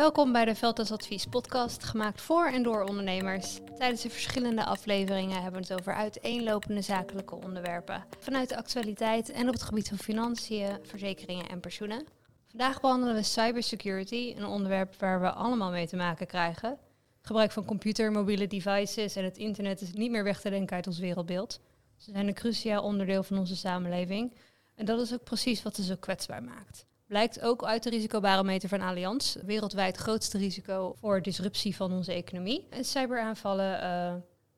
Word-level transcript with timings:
Welkom 0.00 0.32
bij 0.32 0.44
de 0.44 0.54
Velders 0.54 0.92
Advies 0.92 1.26
podcast, 1.26 1.84
gemaakt 1.84 2.20
voor 2.20 2.46
en 2.46 2.62
door 2.62 2.82
ondernemers. 2.82 3.58
Tijdens 3.78 4.02
de 4.02 4.10
verschillende 4.10 4.64
afleveringen 4.64 5.42
hebben 5.42 5.62
we 5.62 5.66
het 5.66 5.80
over 5.80 5.94
uiteenlopende 5.94 6.80
zakelijke 6.80 7.34
onderwerpen. 7.34 8.04
Vanuit 8.18 8.48
de 8.48 8.56
actualiteit 8.56 9.30
en 9.30 9.46
op 9.46 9.52
het 9.52 9.62
gebied 9.62 9.88
van 9.88 9.98
financiën, 9.98 10.78
verzekeringen 10.82 11.48
en 11.48 11.60
pensioenen. 11.60 12.06
Vandaag 12.48 12.80
behandelen 12.80 13.14
we 13.14 13.22
cybersecurity, 13.22 14.34
een 14.36 14.44
onderwerp 14.44 14.94
waar 14.98 15.20
we 15.20 15.30
allemaal 15.30 15.70
mee 15.70 15.86
te 15.86 15.96
maken 15.96 16.26
krijgen. 16.26 16.78
Gebruik 17.22 17.52
van 17.52 17.64
computer, 17.64 18.12
mobiele 18.12 18.46
devices 18.46 19.16
en 19.16 19.24
het 19.24 19.38
internet 19.38 19.80
is 19.80 19.92
niet 19.92 20.10
meer 20.10 20.24
weg 20.24 20.40
te 20.40 20.50
denken 20.50 20.76
uit 20.76 20.86
ons 20.86 20.98
wereldbeeld. 20.98 21.60
Ze 21.96 22.10
zijn 22.10 22.26
een 22.26 22.34
cruciaal 22.34 22.82
onderdeel 22.82 23.22
van 23.22 23.38
onze 23.38 23.56
samenleving. 23.56 24.34
En 24.74 24.84
dat 24.84 25.00
is 25.00 25.12
ook 25.12 25.24
precies 25.24 25.62
wat 25.62 25.76
ze 25.76 25.84
zo 25.84 25.96
kwetsbaar 25.96 26.42
maakt. 26.42 26.88
Blijkt 27.10 27.40
ook 27.40 27.64
uit 27.64 27.82
de 27.82 27.90
risicobarometer 27.90 28.68
van 28.68 28.80
Allianz, 28.80 29.36
wereldwijd 29.44 29.96
grootste 29.96 30.38
risico 30.38 30.94
voor 31.00 31.22
disruptie 31.22 31.76
van 31.76 31.92
onze 31.92 32.12
economie. 32.12 32.66
En 32.68 32.84
cyberaanvallen 32.84 33.74
uh, 33.74 33.82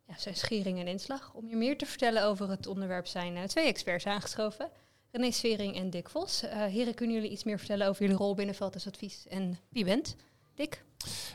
ja, 0.07 0.17
zijn 0.17 0.37
schering 0.37 0.79
en 0.79 0.87
inslag. 0.87 1.33
Om 1.35 1.49
je 1.49 1.57
meer 1.57 1.79
te 1.79 1.87
vertellen 1.87 2.25
over 2.25 2.51
het 2.51 2.67
onderwerp 2.67 3.07
zijn 3.07 3.37
uh, 3.37 3.43
twee 3.43 3.67
experts 3.67 4.07
aangeschoven. 4.07 4.71
René 5.11 5.31
Svering 5.31 5.77
en 5.77 5.91
Dick 5.91 6.09
Vos. 6.09 6.45
Uh, 6.45 6.65
heren, 6.65 6.95
kunnen 6.95 7.15
jullie 7.15 7.31
iets 7.31 7.45
meer 7.45 7.59
vertellen 7.59 7.87
over 7.87 8.03
jullie 8.03 8.17
rol 8.17 8.35
binnen 8.35 8.55
Velders 8.55 8.87
Advies 8.87 9.27
en 9.29 9.59
wie 9.69 9.85
bent? 9.85 10.17
Dick? 10.55 10.85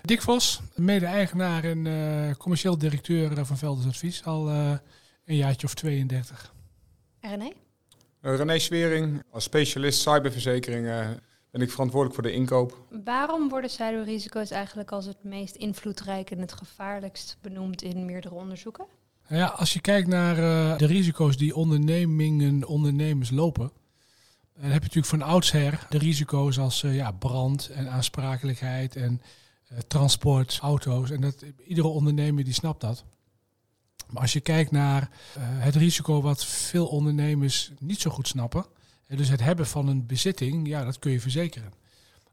Dick 0.01 0.21
Vos, 0.21 0.59
mede-eigenaar 0.75 1.63
en 1.63 2.37
commercieel 2.37 2.77
directeur 2.77 3.45
van 3.45 3.57
Velders 3.57 3.87
Advies, 3.87 4.25
al 4.25 4.49
een 4.49 5.35
jaartje 5.35 5.67
of 5.67 5.73
32. 5.73 6.53
En 7.19 7.29
René? 7.29 7.51
René 8.35 8.59
Swering, 8.59 9.23
als 9.31 9.43
specialist 9.43 10.01
cyberverzekeringen 10.01 11.19
ben 11.51 11.61
ik 11.61 11.71
verantwoordelijk 11.71 12.21
voor 12.21 12.31
de 12.31 12.37
inkoop. 12.37 12.81
Waarom 13.03 13.49
worden 13.49 13.69
cyberrisico's 13.69 14.51
eigenlijk 14.51 14.91
als 14.91 15.05
het 15.05 15.23
meest 15.23 15.55
invloedrijk 15.55 16.31
en 16.31 16.39
het 16.39 16.53
gevaarlijkst 16.53 17.37
benoemd 17.41 17.81
in 17.81 18.05
meerdere 18.05 18.35
onderzoeken? 18.35 18.85
Ja, 19.27 19.45
als 19.45 19.73
je 19.73 19.81
kijkt 19.81 20.07
naar 20.07 20.37
uh, 20.37 20.77
de 20.77 20.85
risico's 20.85 21.37
die 21.37 21.55
ondernemingen, 21.55 22.67
ondernemers 22.67 23.29
lopen, 23.29 23.71
dan 24.53 24.71
heb 24.71 24.83
je 24.83 24.87
natuurlijk 24.87 25.05
van 25.05 25.21
oudsher 25.21 25.85
de 25.89 25.97
risico's 25.97 26.59
als 26.59 26.83
uh, 26.83 26.95
ja, 26.95 27.11
brand 27.11 27.69
en 27.69 27.89
aansprakelijkheid 27.89 28.95
en 28.95 29.21
transport, 29.87 30.59
auto's. 30.61 31.11
En 31.11 31.21
dat, 31.21 31.45
iedere 31.67 31.87
ondernemer 31.87 32.43
die 32.43 32.53
snapt 32.53 32.81
dat. 32.81 33.05
Maar 34.09 34.21
als 34.21 34.33
je 34.33 34.39
kijkt 34.39 34.71
naar 34.71 35.01
uh, 35.01 35.43
het 35.43 35.75
risico 35.75 36.21
wat 36.21 36.45
veel 36.45 36.87
ondernemers 36.87 37.71
niet 37.79 38.01
zo 38.01 38.09
goed 38.09 38.27
snappen, 38.27 38.65
dus 39.07 39.29
het 39.29 39.39
hebben 39.39 39.67
van 39.67 39.87
een 39.87 40.05
bezitting, 40.05 40.67
ja, 40.67 40.83
dat 40.83 40.99
kun 40.99 41.11
je 41.11 41.19
verzekeren. 41.19 41.73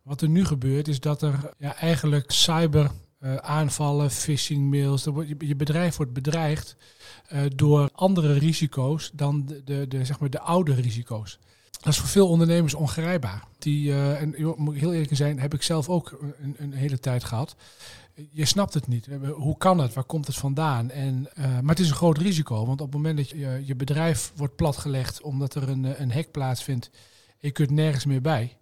Wat 0.02 0.20
er 0.20 0.28
nu 0.28 0.44
gebeurt 0.44 0.88
is 0.88 1.00
dat 1.00 1.22
er 1.22 1.54
ja, 1.58 1.76
eigenlijk 1.76 2.30
cyber 2.30 2.90
uh, 3.20 3.36
aanvallen, 3.36 4.10
phishing 4.10 4.70
mails, 4.70 5.08
je 5.38 5.56
bedrijf 5.56 5.96
wordt 5.96 6.12
bedreigd 6.12 6.76
uh, 7.32 7.40
door 7.54 7.88
andere 7.92 8.32
risico's 8.32 9.10
dan 9.14 9.46
de, 9.64 9.88
de, 9.88 10.04
zeg 10.04 10.20
maar 10.20 10.30
de 10.30 10.40
oude 10.40 10.74
risico's. 10.74 11.38
Dat 11.70 11.92
is 11.92 11.98
voor 11.98 12.08
veel 12.08 12.28
ondernemers 12.28 12.74
ongrijpbaar. 12.74 13.44
Die, 13.58 13.94
en 13.94 14.34
moet 14.56 14.74
ik 14.74 14.80
heel 14.80 14.92
eerlijk 14.92 15.16
zijn, 15.16 15.40
heb 15.40 15.54
ik 15.54 15.62
zelf 15.62 15.88
ook 15.88 16.18
een, 16.40 16.54
een 16.58 16.72
hele 16.72 16.98
tijd 16.98 17.24
gehad 17.24 17.56
je 18.30 18.44
snapt 18.44 18.74
het 18.74 18.86
niet. 18.86 19.08
Hoe 19.34 19.56
kan 19.56 19.78
het? 19.78 19.94
Waar 19.94 20.04
komt 20.04 20.26
het 20.26 20.36
vandaan? 20.36 20.90
En, 20.90 21.28
uh, 21.38 21.44
maar 21.44 21.74
het 21.74 21.80
is 21.80 21.88
een 21.88 21.94
groot 21.94 22.18
risico, 22.18 22.66
want 22.66 22.80
op 22.80 22.86
het 22.86 22.96
moment 22.96 23.16
dat 23.16 23.28
je, 23.28 23.62
je 23.64 23.74
bedrijf 23.74 24.32
wordt 24.36 24.56
platgelegd 24.56 25.22
omdat 25.22 25.54
er 25.54 25.68
een, 25.68 26.02
een 26.02 26.10
hek 26.10 26.30
plaatsvindt, 26.30 26.90
je 27.38 27.50
kunt 27.50 27.70
nergens 27.70 28.04
meer 28.04 28.20
bij. 28.20 28.56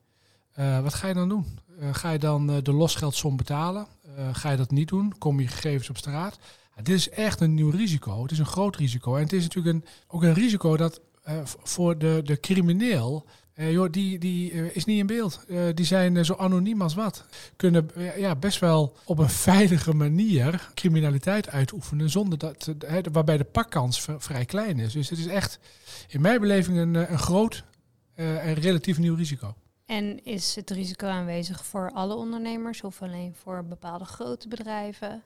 Uh, 0.58 0.80
wat 0.80 0.94
ga 0.94 1.08
je 1.08 1.14
dan 1.14 1.28
doen? 1.28 1.58
Ga 1.92 2.10
je 2.10 2.18
dan 2.18 2.46
de 2.62 2.72
losgeldsom 2.72 3.36
betalen? 3.36 3.86
ga 4.32 4.50
je 4.50 4.56
dat 4.56 4.70
niet 4.70 4.88
doen? 4.88 5.18
Kom 5.18 5.40
je 5.40 5.46
gegevens 5.46 5.90
op 5.90 5.96
straat? 5.96 6.38
Dit 6.76 6.96
is 6.96 7.10
echt 7.10 7.40
een 7.40 7.54
nieuw 7.54 7.70
risico. 7.70 8.22
Het 8.22 8.30
is 8.30 8.38
een 8.38 8.46
groot 8.46 8.76
risico. 8.76 9.16
En 9.16 9.22
het 9.22 9.32
is 9.32 9.42
natuurlijk 9.42 9.76
een, 9.76 9.84
ook 10.06 10.22
een 10.22 10.34
risico 10.34 10.76
dat 10.76 11.00
voor 11.62 11.98
de, 11.98 12.20
de 12.24 12.40
crimineel 12.40 13.26
uh, 13.54 13.72
joh, 13.72 13.90
die, 13.90 14.18
die 14.18 14.52
uh, 14.52 14.76
is 14.76 14.84
niet 14.84 14.98
in 14.98 15.06
beeld. 15.06 15.44
Uh, 15.46 15.62
die 15.74 15.86
zijn 15.86 16.24
zo 16.24 16.34
anoniem 16.34 16.82
als 16.82 16.94
wat. 16.94 17.24
Kunnen 17.56 17.90
ja, 18.16 18.36
best 18.36 18.58
wel 18.58 18.96
op 19.04 19.18
een 19.18 19.28
veilige 19.28 19.94
manier 19.94 20.70
criminaliteit 20.74 21.48
uitoefenen. 21.48 22.10
Zonder 22.10 22.38
dat, 22.38 22.74
waarbij 23.12 23.36
de 23.36 23.44
pakkans 23.44 24.06
vrij 24.18 24.44
klein 24.44 24.78
is. 24.78 24.92
Dus 24.92 25.10
het 25.10 25.18
is 25.18 25.26
echt 25.26 25.58
in 26.08 26.20
mijn 26.20 26.40
beleving 26.40 26.78
een, 26.78 26.94
een 26.94 27.18
groot 27.18 27.64
en 28.14 28.54
relatief 28.54 28.98
nieuw 28.98 29.14
risico. 29.14 29.54
En 29.86 30.24
is 30.24 30.54
het 30.54 30.70
risico 30.70 31.06
aanwezig 31.06 31.64
voor 31.64 31.90
alle 31.90 32.14
ondernemers 32.14 32.82
of 32.82 33.02
alleen 33.02 33.34
voor 33.34 33.64
bepaalde 33.64 34.04
grote 34.04 34.48
bedrijven? 34.48 35.22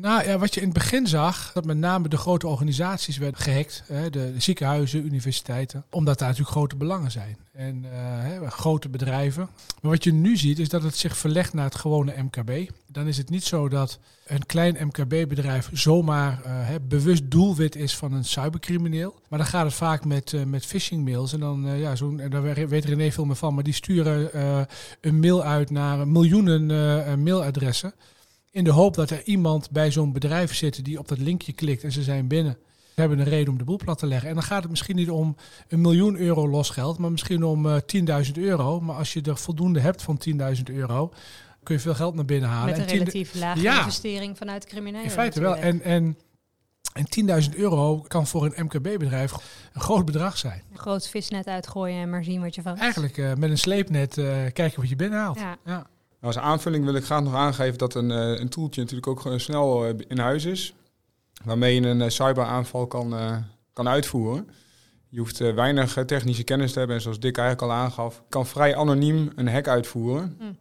Nou 0.00 0.24
ja, 0.24 0.38
wat 0.38 0.54
je 0.54 0.60
in 0.60 0.66
het 0.66 0.78
begin 0.78 1.06
zag, 1.06 1.52
dat 1.52 1.64
met 1.64 1.76
name 1.76 2.08
de 2.08 2.16
grote 2.16 2.46
organisaties 2.46 3.18
werden 3.18 3.40
gehackt. 3.40 3.82
Hè, 3.86 4.10
de, 4.10 4.34
ziekenhuizen, 4.36 5.04
universiteiten. 5.04 5.84
Omdat 5.90 6.18
daar 6.18 6.28
natuurlijk 6.28 6.56
grote 6.56 6.76
belangen 6.76 7.10
zijn. 7.10 7.36
En 7.52 7.84
uh, 7.84 7.90
hè, 7.92 8.50
grote 8.50 8.88
bedrijven. 8.88 9.48
Maar 9.82 9.90
wat 9.90 10.04
je 10.04 10.12
nu 10.12 10.36
ziet, 10.36 10.58
is 10.58 10.68
dat 10.68 10.82
het 10.82 10.96
zich 10.96 11.16
verlegt 11.16 11.52
naar 11.52 11.64
het 11.64 11.74
gewone 11.74 12.14
MKB. 12.22 12.70
Dan 12.86 13.06
is 13.06 13.16
het 13.16 13.30
niet 13.30 13.44
zo 13.44 13.68
dat 13.68 13.98
een 14.26 14.46
klein 14.46 14.76
MKB-bedrijf 14.80 15.70
zomaar 15.72 16.32
uh, 16.32 16.38
hè, 16.46 16.80
bewust 16.80 17.30
doelwit 17.30 17.76
is 17.76 17.96
van 17.96 18.12
een 18.12 18.24
cybercrimineel. 18.24 19.14
Maar 19.28 19.38
dan 19.38 19.48
gaat 19.48 19.64
het 19.64 19.74
vaak 19.74 20.04
met, 20.04 20.32
uh, 20.32 20.44
met 20.44 20.66
phishing 20.66 21.04
mails. 21.04 21.32
En 21.32 21.40
dan, 21.40 21.78
ja, 21.78 21.96
zo'n, 21.96 22.20
en 22.20 22.30
daar 22.30 22.68
weet 22.68 22.84
René 22.84 23.12
veel 23.12 23.24
meer 23.24 23.36
van. 23.36 23.54
Maar 23.54 23.64
die 23.64 23.74
sturen 23.74 24.30
een 25.00 25.20
mail 25.20 25.44
uit 25.44 25.70
naar 25.70 26.08
miljoenen 26.08 26.66
mailadressen. 27.22 27.94
In 28.58 28.64
de 28.64 28.70
hoop 28.70 28.94
dat 28.94 29.10
er 29.10 29.22
iemand 29.24 29.70
bij 29.70 29.90
zo'n 29.90 30.12
bedrijf 30.12 30.54
zit 30.54 30.84
die 30.84 30.98
op 30.98 31.08
dat 31.08 31.18
linkje 31.18 31.52
klikt 31.52 31.84
en 31.84 31.92
ze 31.92 32.02
zijn 32.02 32.28
binnen. 32.28 32.56
Ze 32.94 33.00
hebben 33.00 33.18
een 33.18 33.24
reden 33.24 33.52
om 33.52 33.58
de 33.58 33.64
boel 33.64 33.76
plat 33.76 33.98
te 33.98 34.06
leggen. 34.06 34.28
En 34.28 34.34
dan 34.34 34.42
gaat 34.42 34.60
het 34.62 34.70
misschien 34.70 34.96
niet 34.96 35.10
om 35.10 35.36
een 35.68 35.80
miljoen 35.80 36.16
euro 36.16 36.48
losgeld, 36.48 36.98
maar 36.98 37.10
misschien 37.10 37.44
om 37.44 37.66
uh, 37.66 37.76
eh, 37.76 38.26
10.000 38.26 38.32
euro. 38.32 38.80
Maar 38.80 38.96
als 38.96 39.12
je 39.12 39.22
er 39.22 39.36
voldoende 39.36 39.80
hebt 39.80 40.02
van 40.02 40.20
10.000 40.28 40.62
euro, 40.64 41.12
kun 41.62 41.74
je 41.74 41.80
veel 41.80 41.94
geld 41.94 42.14
naar 42.14 42.24
binnen 42.24 42.48
halen. 42.48 42.78
Met 42.78 42.90
een 42.90 42.98
relatief 42.98 43.34
lage 43.34 43.60
ja, 43.60 43.78
investering 43.78 44.36
vanuit 44.36 44.64
criminelen. 44.66 45.04
In 45.04 45.10
feite 45.10 45.40
wel. 45.40 45.56
En, 45.56 45.82
en, 45.82 46.18
en 46.92 47.42
10.000 47.50 47.56
euro 47.56 48.04
kan 48.08 48.26
voor 48.26 48.44
een 48.44 48.64
MKB-bedrijf 48.64 49.32
een 49.72 49.80
groot 49.80 50.04
bedrag 50.04 50.38
zijn. 50.38 50.62
Een 50.72 50.78
groot 50.78 51.08
visnet 51.08 51.46
uitgooien 51.46 52.00
en 52.00 52.10
maar 52.10 52.24
zien 52.24 52.40
wat 52.40 52.54
je 52.54 52.62
van. 52.62 52.76
Eigenlijk 52.76 53.16
uh, 53.16 53.34
met 53.34 53.50
een 53.50 53.58
sleepnet 53.58 54.16
uh, 54.16 54.26
kijken 54.52 54.80
wat 54.80 54.88
je 54.88 54.96
binnenhaalt. 54.96 55.38
Ja. 55.38 55.56
ja. 55.64 55.86
Nou, 56.20 56.34
als 56.34 56.38
aanvulling 56.38 56.84
wil 56.84 56.94
ik 56.94 57.04
graag 57.04 57.22
nog 57.22 57.34
aangeven 57.34 57.78
dat 57.78 57.94
een, 57.94 58.10
uh, 58.10 58.38
een 58.38 58.48
toeltje 58.48 58.80
natuurlijk 58.80 59.06
ook 59.06 59.32
snel 59.36 59.88
uh, 59.88 59.94
in 60.08 60.18
huis 60.18 60.44
is. 60.44 60.74
Waarmee 61.44 61.74
je 61.74 61.86
een 61.86 62.00
uh, 62.00 62.08
cyberaanval 62.08 62.86
kan, 62.86 63.14
kan 63.72 63.88
uitvoeren. 63.88 64.50
Je 65.08 65.18
hoeft 65.18 65.38
weinig 65.38 66.04
technische 66.06 66.44
kennis 66.44 66.72
te 66.72 66.78
hebben. 66.78 66.96
En 66.96 67.02
zoals 67.02 67.20
Dick 67.20 67.38
eigenlijk 67.38 67.72
al 67.72 67.78
aangaf, 67.78 68.22
kan 68.28 68.46
vrij 68.46 68.76
anoniem 68.76 69.32
een 69.34 69.48
hack 69.48 69.68
uitvoeren. 69.68 70.38
Mm. 70.40 70.56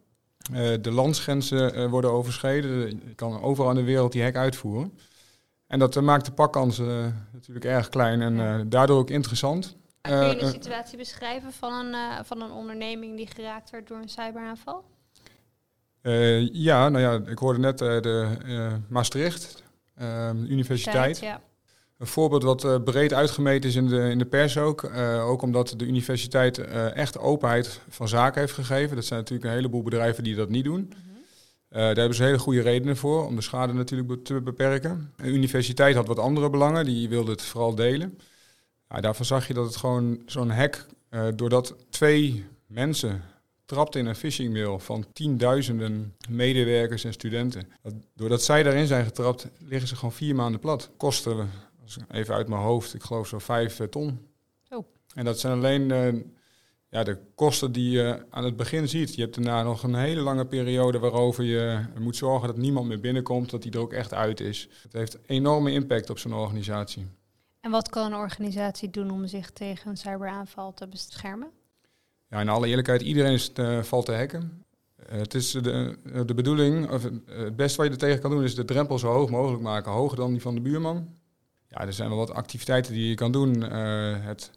de 0.81 0.91
landsgrenzen 0.91 1.89
worden 1.89 2.11
overschreden. 2.11 2.89
Je 2.89 3.15
kan 3.15 3.41
overal 3.41 3.69
in 3.69 3.75
de 3.75 3.83
wereld 3.83 4.11
die 4.11 4.23
hack 4.23 4.35
uitvoeren. 4.35 4.97
En 5.67 5.79
dat 5.79 6.01
maakt 6.01 6.25
de 6.25 6.31
pakkans 6.31 6.81
natuurlijk 7.31 7.65
erg 7.65 7.89
klein 7.89 8.21
en 8.21 8.69
daardoor 8.69 8.97
ook 8.97 9.09
interessant. 9.09 9.75
Kun 10.01 10.15
je 10.17 10.41
een 10.41 10.51
situatie 10.51 10.97
beschrijven 10.97 11.53
van 11.53 11.73
een, 11.73 12.25
van 12.25 12.41
een 12.41 12.51
onderneming 12.51 13.17
die 13.17 13.27
geraakt 13.27 13.69
werd 13.69 13.87
door 13.87 13.97
een 13.97 14.09
cyberaanval? 14.09 14.83
Uh, 16.07 16.47
ja, 16.53 16.89
nou 16.89 17.03
ja, 17.03 17.29
ik 17.31 17.37
hoorde 17.37 17.59
net 17.59 17.81
uh, 17.81 18.01
de 18.01 18.27
uh, 18.45 18.73
Maastricht, 18.87 19.63
ehm, 19.95 20.43
universiteit. 20.43 21.19
ja. 21.19 21.41
Een 21.97 22.07
voorbeeld 22.07 22.43
wat 22.43 22.83
breed 22.83 23.13
uitgemeten 23.13 23.69
is 23.69 23.75
in 23.75 23.87
de, 23.87 24.09
in 24.09 24.17
de 24.17 24.25
pers 24.25 24.57
ook. 24.57 24.89
ook 25.21 25.41
omdat 25.41 25.73
de 25.77 25.85
universiteit 25.85 26.57
echt 26.93 27.19
openheid 27.19 27.81
van 27.89 28.07
zaken 28.07 28.41
heeft 28.41 28.53
gegeven. 28.53 28.95
Dat 28.95 29.05
zijn 29.05 29.19
natuurlijk 29.19 29.49
een 29.49 29.55
heleboel 29.55 29.83
bedrijven 29.83 30.23
die 30.23 30.35
dat 30.35 30.49
niet 30.49 30.63
doen. 30.63 30.79
Mm 30.79 31.05
daar 31.69 31.95
hebben 31.95 32.15
ze 32.15 32.23
hele 32.23 32.39
goede 32.39 32.61
redenen 32.61 32.97
voor 32.97 33.25
om 33.25 33.35
de 33.35 33.41
schade 33.41 33.73
natuurlijk 33.73 34.23
te 34.23 34.41
beperken. 34.41 35.13
De 35.15 35.27
universiteit 35.27 35.95
had 35.95 36.07
wat 36.07 36.19
andere 36.19 36.49
belangen, 36.49 36.85
die 36.85 37.09
wilde 37.09 37.31
het 37.31 37.41
vooral 37.41 37.75
delen. 37.75 38.19
Ja, 38.89 39.01
daarvan 39.01 39.25
zag 39.25 39.47
je 39.47 39.53
dat 39.53 39.65
het 39.65 39.75
gewoon 39.75 40.21
zo'n 40.25 40.49
hack, 40.49 40.85
doordat 41.35 41.75
twee 41.89 42.45
mensen 42.67 43.21
trapte 43.67 43.99
in 43.99 44.05
een 44.05 44.15
phishing 44.15 44.53
mail 44.53 44.79
van 44.79 45.05
tienduizenden 45.13 46.15
medewerkers 46.29 47.03
en 47.03 47.13
studenten. 47.13 47.71
doordat 48.15 48.43
zij 48.43 48.63
daarin 48.63 48.87
zijn 48.87 49.05
getrapt, 49.05 49.47
liggen 49.57 49.87
ze 49.87 49.95
gewoon 49.95 50.13
vier 50.13 50.35
maanden 50.35 50.59
plat. 50.59 50.89
Kosten, 50.97 51.49
even 52.11 52.35
uit 52.35 52.47
mijn 52.47 52.61
hoofd, 52.61 52.93
ik 52.93 53.03
geloof 53.03 53.27
zo 53.27 53.39
vijf 53.39 53.79
eh, 53.79 53.87
ton. 53.87 54.27
Oh. 54.69 54.85
En 55.13 55.25
dat 55.25 55.39
zijn 55.39 55.53
alleen 55.53 55.89
uh, 55.89 56.23
ja, 56.89 57.03
de 57.03 57.17
kosten 57.35 57.71
die 57.71 57.89
je 57.89 58.25
aan 58.29 58.43
het 58.43 58.55
begin 58.55 58.87
ziet. 58.87 59.15
Je 59.15 59.21
hebt 59.21 59.35
daarna 59.35 59.63
nog 59.63 59.83
een 59.83 59.95
hele 59.95 60.21
lange 60.21 60.45
periode 60.45 60.99
waarover 60.99 61.43
je 61.43 61.85
moet 61.99 62.15
zorgen 62.15 62.47
dat 62.47 62.57
niemand 62.57 62.87
meer 62.87 62.99
binnenkomt, 62.99 63.49
dat 63.49 63.61
die 63.61 63.71
er 63.71 63.79
ook 63.79 63.93
echt 63.93 64.13
uit 64.13 64.39
is. 64.39 64.69
Het 64.81 64.93
heeft 64.93 65.17
enorme 65.25 65.71
impact 65.71 66.09
op 66.09 66.19
zo'n 66.19 66.33
organisatie. 66.33 67.07
En 67.61 67.71
wat 67.71 67.89
kan 67.89 68.05
een 68.05 68.19
organisatie 68.19 68.89
doen 68.89 69.11
om 69.11 69.27
zich 69.27 69.51
tegen 69.51 69.89
een 69.89 69.97
cyberaanval 69.97 70.73
te 70.73 70.87
beschermen? 70.87 71.51
Ja, 72.29 72.41
in 72.41 72.49
alle 72.49 72.67
eerlijkheid, 72.67 73.01
iedereen 73.01 73.33
is, 73.33 73.51
uh, 73.55 73.83
valt 73.83 74.05
te 74.05 74.13
hacken. 74.13 74.65
het 75.07 75.33
is 75.33 75.51
de, 75.51 75.97
de 76.25 76.33
bedoeling, 76.33 76.89
of 76.89 77.03
het 77.25 77.55
beste 77.55 77.77
wat 77.77 77.85
je 77.85 77.91
er 77.91 77.97
tegen 77.99 78.21
kan 78.21 78.31
doen, 78.31 78.43
is 78.43 78.55
de 78.55 78.65
drempel 78.65 78.99
zo 78.99 79.11
hoog 79.11 79.29
mogelijk 79.29 79.63
maken. 79.63 79.91
Hoger 79.91 80.17
dan 80.17 80.31
die 80.31 80.41
van 80.41 80.55
de 80.55 80.61
buurman. 80.61 81.07
Ja, 81.67 81.85
er 81.85 81.93
zijn 81.93 82.09
wel 82.09 82.17
wat 82.17 82.31
activiteiten 82.31 82.93
die 82.93 83.09
je 83.09 83.15
kan 83.15 83.31
doen. 83.31 83.61
het 83.61 84.51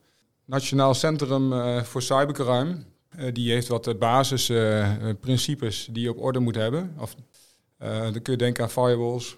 Nationaal 0.44 0.94
Centrum 0.94 1.52
voor 1.84 2.02
Cybercrime, 2.02 2.76
die 3.32 3.52
heeft 3.52 3.68
wat 3.68 3.98
basisprincipes 3.98 5.88
die 5.92 6.02
je 6.02 6.10
op 6.10 6.22
orde 6.22 6.38
moet 6.38 6.54
hebben. 6.54 6.94
Of, 6.98 7.14
dan 7.78 8.22
kun 8.22 8.32
je 8.32 8.36
denken 8.36 8.62
aan 8.62 8.70
firewalls, 8.70 9.36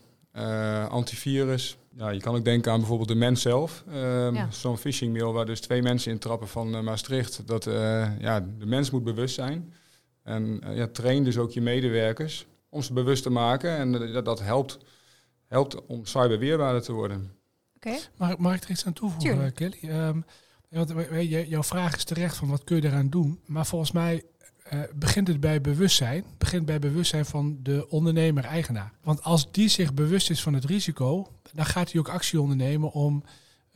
antivirus, 0.89 1.77
ja, 1.97 2.11
je 2.11 2.21
kan 2.21 2.35
ook 2.35 2.45
denken 2.45 2.73
aan 2.73 2.79
bijvoorbeeld 2.79 3.09
de 3.09 3.15
mens 3.15 3.43
zelf. 3.43 3.85
Um, 3.95 4.53
Zo'n 4.53 4.79
phishing 4.79 5.13
mail 5.13 5.33
waar 5.33 5.47
dus 5.47 5.61
twee 5.61 5.83
mensen 5.83 6.13
intrappen 6.13 6.49
van 6.49 6.75
uh, 6.75 6.81
Maastricht. 6.81 7.47
Dat 7.47 7.67
uh, 7.67 8.21
ja, 8.21 8.41
de 8.59 8.67
mens 8.67 8.91
moet 8.91 9.05
bewust 9.05 9.35
zijn. 9.35 9.73
En 10.23 10.61
uh, 10.65 10.77
ja, 10.77 10.87
train 10.87 11.25
dus 11.25 11.39
ook 11.39 11.51
je 11.51 11.61
medewerkers 11.61 12.47
om 12.69 12.83
ze 12.83 12.93
bewust 12.93 13.23
te 13.23 13.31
maken. 13.31 13.77
En 13.77 13.93
dat, 13.93 14.25
dat 14.25 14.41
helpt, 14.41 14.79
helpt 15.47 15.87
om 15.87 16.05
cyberweerbaarder 16.05 16.83
te 16.83 16.93
worden. 16.93 17.33
Oké. 17.77 17.99
Mag, 18.17 18.37
mag 18.37 18.55
ik 18.55 18.65
er 18.65 18.71
iets 18.71 18.87
aan 18.87 18.93
toevoegen, 18.93 19.53
Kelly? 19.53 19.79
Um, 19.83 20.25
want, 20.69 20.93
jouw 21.49 21.63
vraag 21.63 21.97
is 21.97 22.05
terecht 22.05 22.37
van 22.37 22.49
wat 22.49 22.65
kun 22.65 22.77
je 22.77 22.85
eraan 22.85 23.11
doen. 23.11 23.41
Maar 23.47 23.67
volgens 23.67 23.93
mij 23.93 24.23
uh, 24.75 24.81
begint 24.95 25.29
het 25.29 25.41
bij 25.41 25.61
bewustzijn. 25.61 26.25
Begint 26.39 26.67
bij 26.67 26.79
bewustzijn 26.79 27.25
van 27.25 27.59
de 27.63 27.89
ondernemer-eigenaar. 27.89 28.93
Want 29.03 29.23
als 29.23 29.53
die 29.53 29.69
zich 29.69 29.95
bewust 29.95 30.31
is 30.31 30.43
van 30.43 30.55
het 30.55 30.65
risico, 30.65 31.29
dan 31.53 31.65
gaat 31.65 31.93
hij 31.93 32.01
ook 32.01 32.09
actie 32.09 32.41
ondernemen 32.41 32.93
om 32.93 33.25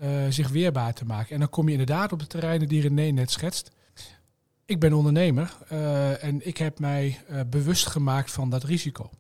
uh, 0.03 0.09
zich 0.29 0.49
weerbaar 0.49 0.95
te 0.95 1.05
maken. 1.05 1.35
En 1.35 1.39
dan 1.39 1.49
kom 1.49 1.67
je 1.67 1.73
inderdaad 1.73 2.13
op 2.13 2.19
de 2.19 2.27
terreinen 2.27 2.69
die 2.69 2.81
René 2.81 3.11
net 3.11 3.31
schetst. 3.31 3.71
Ik 4.65 4.81
ben 4.81 4.93
ondernemer 4.93 5.57
uh, 5.73 6.25
en 6.25 6.47
ik 6.47 6.57
heb 6.57 6.79
mij 6.79 7.21
bewust 7.47 7.87
gemaakt 7.87 8.33
van 8.33 8.51
dat 8.51 8.65
risico. 8.65 9.11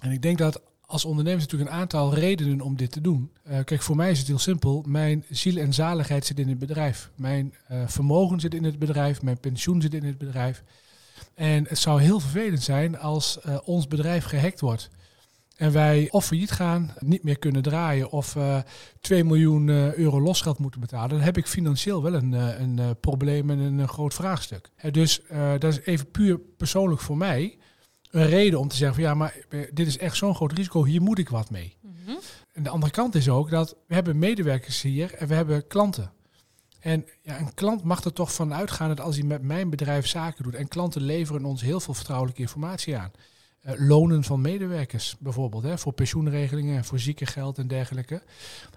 En 0.00 0.10
ik 0.10 0.22
denk 0.22 0.38
dat 0.38 0.60
als 0.90 1.04
ondernemer 1.04 1.40
natuurlijk 1.40 1.70
een 1.70 1.76
aantal 1.76 2.14
redenen 2.14 2.60
om 2.60 2.76
dit 2.76 2.92
te 2.92 3.00
doen. 3.00 3.32
kijk, 3.64 3.82
voor 3.82 3.96
mij 3.96 4.10
is 4.10 4.18
het 4.18 4.26
heel 4.26 4.38
simpel. 4.38 4.84
Mijn 4.86 5.24
ziel 5.30 5.56
en 5.56 5.74
zaligheid 5.74 6.26
zit 6.26 6.38
in 6.38 6.48
het 6.48 6.58
bedrijf. 6.58 7.10
Mijn 7.14 7.54
vermogen 7.86 8.40
zit 8.40 8.54
in 8.54 8.64
het 8.64 8.78
bedrijf. 8.78 9.22
Mijn 9.22 9.40
pensioen 9.40 9.80
zit 9.80 9.94
in 9.94 10.04
het 10.04 10.18
bedrijf. 10.18 10.62
En 11.34 11.64
het 11.68 11.78
zou 11.78 12.00
heel 12.00 12.20
vervelend 12.20 12.62
zijn 12.62 12.98
als 12.98 13.38
ons 13.64 13.88
bedrijf 13.88 14.24
gehackt 14.24 14.60
wordt. 14.60 14.90
En 15.56 15.72
wij 15.72 16.08
of 16.10 16.26
failliet 16.26 16.50
gaan, 16.50 16.94
niet 16.98 17.22
meer 17.22 17.38
kunnen 17.38 17.62
draaien 17.62 18.10
of 18.10 18.34
uh, 18.34 18.56
eh, 18.56 18.64
2 19.00 19.24
miljoen 19.24 19.68
euro 19.98 20.20
losgeld 20.20 20.58
moeten 20.58 20.80
betalen, 20.80 21.08
dan 21.08 21.20
heb 21.20 21.36
ik 21.36 21.46
financieel 21.46 22.02
wel 22.02 22.14
een, 22.14 22.32
een 22.32 22.96
probleem 23.00 23.50
en 23.50 23.58
een 23.58 23.88
groot 23.88 24.14
vraagstuk. 24.14 24.70
dus 24.90 25.20
dat 25.58 25.72
is 25.72 25.80
even 25.80 26.10
puur 26.10 26.38
persoonlijk 26.38 27.00
voor 27.00 27.16
mij 27.16 27.58
een 28.10 28.26
reden 28.26 28.58
om 28.58 28.68
te 28.68 28.76
zeggen 28.76 28.96
van 28.96 29.04
ja, 29.04 29.14
maar 29.14 29.36
dit 29.72 29.86
is 29.86 29.98
echt 29.98 30.16
zo'n 30.16 30.34
groot 30.34 30.52
risico, 30.52 30.84
hier 30.84 31.02
moet 31.02 31.18
ik 31.18 31.28
wat 31.28 31.50
mee. 31.50 31.76
Mm 31.80 32.18
En 32.52 32.62
de 32.62 32.68
andere 32.68 32.92
kant 32.92 33.14
is 33.14 33.28
ook 33.28 33.50
dat 33.50 33.76
we 33.86 33.94
hebben 33.94 34.18
medewerkers 34.18 34.82
hier 34.82 35.14
en 35.14 35.28
we 35.28 35.34
hebben 35.34 35.66
klanten. 35.66 36.12
En 36.80 37.06
ja, 37.22 37.38
een 37.38 37.54
klant 37.54 37.82
mag 37.82 38.04
er 38.04 38.12
toch 38.12 38.34
van 38.34 38.54
uitgaan 38.54 38.88
dat 38.88 39.00
als 39.00 39.16
hij 39.16 39.24
met 39.24 39.42
mijn 39.42 39.70
bedrijf 39.70 40.06
zaken 40.06 40.44
doet 40.44 40.54
en 40.54 40.68
klanten 40.68 41.02
leveren 41.02 41.44
ons 41.44 41.62
heel 41.62 41.80
veel 41.80 41.94
vertrouwelijke 41.94 42.40
informatie 42.40 42.96
aan. 42.96 43.10
Eh, 43.60 43.74
lonen 43.76 44.24
van 44.24 44.40
medewerkers 44.40 45.16
bijvoorbeeld, 45.18 45.62
hè, 45.62 45.78
voor 45.78 45.92
pensioenregelingen, 45.92 46.84
voor 46.84 46.98
ziekengeld 46.98 47.58
en 47.58 47.68
dergelijke. 47.68 48.22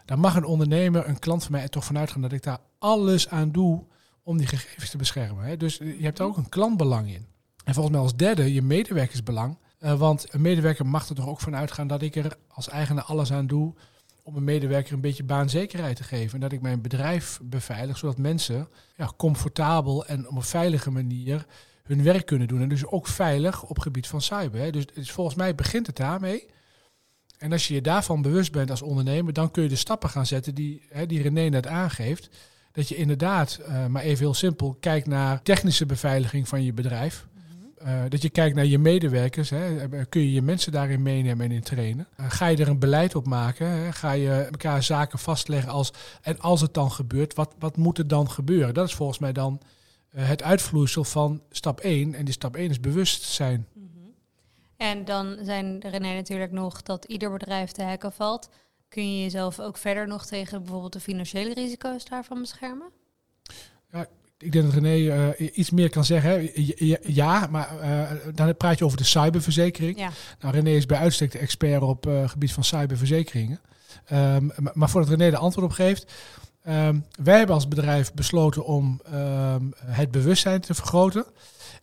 Dan 0.06 0.20
mag 0.20 0.36
een 0.36 0.46
ondernemer, 0.46 1.08
een 1.08 1.20
klant 1.20 1.44
van 1.44 1.52
mij 1.52 1.62
er 1.62 1.70
toch 1.70 1.86
vanuit 1.86 2.12
gaan 2.12 2.22
dat 2.22 2.32
ik 2.32 2.44
daar 2.44 2.60
alles 2.80 3.30
aan 3.30 3.52
doe 3.52 3.84
om 4.24 4.38
die 4.38 4.48
gegevens 4.48 4.90
te 4.90 4.98
beschermen. 4.98 5.46
Hè. 5.46 5.58
Dus 5.58 5.78
je 5.78 6.04
hebt 6.04 6.18
daar 6.18 6.28
ook 6.28 6.38
een 6.38 6.50
klantbelang 6.50 7.14
in. 7.14 7.28
En 7.64 7.74
volgens 7.74 7.96
mij 7.96 8.04
als 8.04 8.16
derde 8.16 8.54
je 8.54 8.62
medewerkersbelang. 8.62 9.58
Uh, 9.80 9.94
want 9.94 10.34
een 10.34 10.42
medewerker 10.42 10.86
mag 10.86 11.10
er 11.10 11.16
toch 11.16 11.28
ook 11.28 11.40
van 11.40 11.56
uitgaan 11.56 11.88
dat 11.88 12.02
ik 12.02 12.16
er 12.16 12.38
als 12.48 12.70
eigenaar 12.70 13.04
alles 13.04 13.32
aan 13.32 13.48
doe 13.48 13.74
om 14.24 14.36
een 14.36 14.44
medewerker 14.44 14.94
een 14.94 15.02
beetje 15.02 15.24
baanzekerheid 15.24 15.96
te 15.96 16.04
geven. 16.04 16.34
En 16.34 16.40
dat 16.40 16.52
ik 16.52 16.62
mijn 16.62 16.82
bedrijf 16.82 17.40
beveilig, 17.44 17.98
zodat 17.98 18.18
mensen 18.18 18.68
ja, 18.96 19.12
comfortabel 19.18 20.06
en 20.06 20.30
op 20.30 20.36
een 20.36 20.42
veilige 20.42 20.92
manier 20.92 21.46
hun 21.84 22.04
werk 22.04 22.26
kunnen 22.26 22.48
doen. 22.48 22.62
En 22.62 22.70
dus 22.70 22.86
ook 22.86 23.08
veilig 23.08 23.64
op 23.64 23.80
gebied 23.80 24.08
van 24.08 24.22
cyber. 24.22 24.60
Hè. 24.60 24.72
Dus, 24.72 24.86
dus 24.88 25.12
volgens 25.12 25.36
mij 25.36 25.56
begint 25.56 25.88
het 25.88 25.96
daarmee. 25.96 26.46
En 27.38 27.52
als 27.52 27.68
je 27.68 27.74
je 27.74 27.82
daarvan 27.82 28.22
bewust 28.22 28.52
bent 28.52 28.70
als 28.70 28.82
ondernemer, 28.82 29.34
dan 29.34 29.52
kun 29.52 29.64
je 29.64 29.70
de 29.70 29.76
stappen 29.76 30.10
gaan 30.10 30.26
zetten 30.26 30.56
die, 30.56 30.86
hè, 30.90 31.06
die 31.06 31.22
René 31.22 31.50
net 31.50 31.68
aangeeft. 31.68 32.30
Dat 32.72 32.88
je 32.88 32.96
inderdaad, 32.96 33.60
uh, 33.62 33.86
maar 33.86 34.02
even 34.02 34.26
heel 34.26 34.34
simpel, 34.34 34.78
kijkt 34.80 35.08
naar 35.08 35.42
technische 35.42 35.86
beveiliging 35.86 36.48
van 36.48 36.64
je 36.64 36.74
bedrijf. 36.74 37.28
Uh, 37.86 38.04
dat 38.10 38.22
je 38.22 38.30
kijkt 38.30 38.56
naar 38.56 38.66
je 38.66 38.80
medewerkers. 38.80 39.50
Hè. 39.50 39.78
Eh, 39.78 40.02
kun 40.10 40.22
je 40.22 40.32
je 40.32 40.42
mensen 40.42 40.72
daarin 40.72 41.02
meenemen 41.02 41.46
en 41.46 41.52
in 41.52 41.62
trainen? 41.62 42.08
Uh, 42.20 42.26
ga 42.30 42.48
je 42.48 42.58
er 42.58 42.68
een 42.68 42.80
beleid 42.80 43.16
op 43.16 43.26
maken? 43.26 43.68
Hè. 43.68 43.92
Ga 43.92 44.12
je 44.12 44.32
elkaar 44.32 44.84
zaken 44.84 45.20
vastleggen 45.20 45.72
als. 45.72 45.94
En 46.22 46.40
als 46.40 46.62
het 46.62 46.74
dan 46.74 46.92
gebeurt, 46.92 47.34
wat, 47.34 47.56
wat 47.60 47.78
moet 47.78 47.98
er 47.98 48.08
dan 48.08 48.30
gebeuren? 48.32 48.74
Dat 48.74 48.88
is 48.88 48.94
volgens 48.94 49.20
mij 49.20 49.34
dan 49.34 49.62
eh, 50.12 50.28
het 50.28 50.44
uitvloeisel 50.44 51.04
van 51.04 51.42
stap 51.50 51.80
1. 51.80 52.14
En 52.14 52.26
die 52.26 52.34
stap 52.34 52.56
1 52.56 52.70
is 52.70 52.80
bewustzijn. 52.80 53.68
Mm 53.74 53.90
En 54.78 55.06
dan 55.06 55.38
zijn 55.42 55.80
René 55.80 56.14
natuurlijk 56.14 56.52
nog 56.52 56.82
dat 56.82 57.06
ieder 57.06 57.32
bedrijf 57.32 57.72
te 57.72 57.84
hacken 57.84 58.12
valt. 58.12 58.50
Kun 58.88 59.16
je 59.16 59.22
jezelf 59.22 59.60
ook 59.60 59.78
verder 59.78 60.08
nog 60.08 60.26
tegen 60.26 60.62
bijvoorbeeld 60.62 60.94
de 60.94 61.00
financiële 61.00 61.54
risico's 61.54 62.06
daarvan 62.06 62.40
beschermen? 62.40 62.90
Ja, 63.92 64.08
ik 64.42 64.52
denk 64.52 64.66
dat 64.66 64.74
René 64.74 64.96
uh, 64.96 65.50
iets 65.58 65.70
meer 65.70 65.90
kan 65.90 66.06
zeggen. 66.06 66.50
Ja, 67.14 67.48
maar 67.52 67.70
uh, 67.84 68.36
dan 68.36 68.58
praat 68.58 68.78
je 68.78 68.86
over 68.86 68.98
de 68.98 69.04
cyberverzekering. 69.04 70.00
Ja. 70.00 70.10
Nou, 70.40 70.54
René 70.54 70.70
is 70.70 70.86
bij 70.86 70.98
uitstek 70.98 71.32
de 71.32 71.40
expert 71.40 71.82
op 71.82 72.08
uh, 72.08 72.30
gebied 72.30 72.54
van 72.54 72.64
cyberverzekeringen. 72.64 73.60
Um, 74.12 74.52
maar 74.74 74.90
voordat 74.90 75.10
René 75.10 75.30
de 75.30 75.38
antwoord 75.38 75.66
op 75.66 75.74
geeft, 75.74 76.12
Um, 76.68 77.06
wij 77.24 77.38
hebben 77.38 77.56
als 77.56 77.68
bedrijf 77.68 78.14
besloten 78.14 78.66
om 78.66 79.02
um, 79.14 79.74
het 79.86 80.12
bewustzijn 80.12 80.62
te 80.62 80.74
vergroten. 80.74 81.26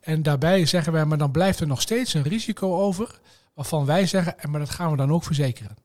En 0.00 0.22
daarbij 0.22 0.66
zeggen 0.66 0.92
wij, 0.92 1.04
maar 1.04 1.18
dan 1.18 1.30
blijft 1.30 1.60
er 1.60 1.66
nog 1.66 1.80
steeds 1.80 2.14
een 2.14 2.22
risico 2.22 2.80
over, 2.80 3.20
waarvan 3.54 3.84
wij 3.86 4.06
zeggen, 4.06 4.50
maar 4.50 4.60
dat 4.60 4.70
gaan 4.70 4.90
we 4.90 4.96
dan 4.96 5.12
ook 5.12 5.24
verzekeren. 5.24 5.76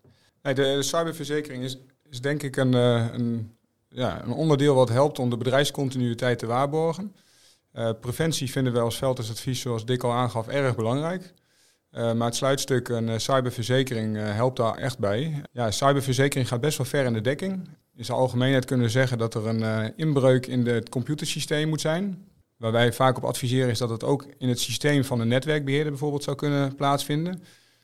Nee, 0.42 0.54
de, 0.54 0.84
cyberverzekering 0.84 1.64
is, 1.64 1.78
is 2.10 2.22
denk 2.22 2.44
ik 2.44 2.56
een, 2.56 2.76
uh, 2.76 3.06
een, 3.12 3.52
ja, 3.94 4.24
een 4.24 4.32
onderdeel 4.32 4.76
wat 4.76 4.90
helpt 4.90 5.20
om 5.20 5.30
de 5.30 5.38
bedrijfscontinuïteit 5.38 6.40
te 6.40 6.46
waarborgen. 6.46 7.16
Uh, 7.74 7.90
preventie 8.02 8.52
vinden 8.52 8.74
we 8.74 8.80
als 8.80 8.98
veldadvies, 8.98 9.60
zoals 9.62 9.86
Dick 9.86 10.04
al 10.04 10.12
aangaf, 10.12 10.48
erg 10.48 10.76
belangrijk. 10.76 11.34
Uh, 11.92 12.14
maar 12.14 12.28
het 12.28 12.36
sluitstuk 12.36 12.90
een 12.90 13.22
cyberverzekering 13.22 14.16
helpt 14.16 14.58
daar 14.58 14.76
echt 14.76 15.00
bij. 15.00 15.44
Ja, 15.52 15.72
cyberverzekering 15.72 16.48
gaat 16.48 16.62
best 16.62 16.78
wel 16.78 16.88
ver 16.88 17.06
in 17.06 17.14
de 17.14 17.22
dekking 17.22 17.68
in 17.96 18.06
zijn 18.06 18.18
algemeenheid 18.18 18.66
kunnen 18.66 18.90
zeggen 18.90 19.18
dat 19.18 19.34
er 19.34 19.48
een 19.48 19.94
inbreuk 19.98 20.46
in 20.46 20.68
het 20.68 20.90
computersysteem 20.90 21.70
moet 21.70 21.82
zijn. 21.82 22.28
Waar 22.58 22.72
wij 22.72 22.94
vaak 22.94 23.18
op 23.18 23.24
adviseren 23.24 23.70
is 23.70 23.78
dat 23.78 23.90
het 23.90 24.04
ook 24.04 24.26
in 24.38 24.50
het 24.50 24.60
systeem 24.60 25.04
van 25.04 25.20
een 25.20 25.28
netwerkbeheerder 25.28 25.92
bijvoorbeeld 25.92 26.24
zou 26.24 26.36
kunnen 26.36 26.76
plaatsvinden. 26.76 27.44